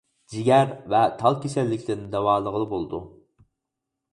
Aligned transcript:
جىگەر 0.35 0.71
ۋە 0.93 1.01
تال 1.19 1.37
كېسەللىكلىرىنى 1.43 2.09
داۋالىغىلى 2.17 2.71
بولىدۇ. 2.73 3.03